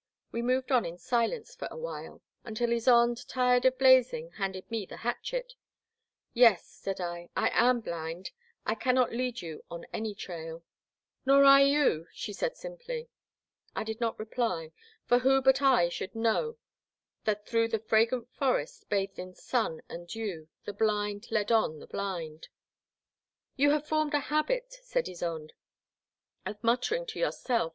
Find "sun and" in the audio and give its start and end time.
19.34-20.06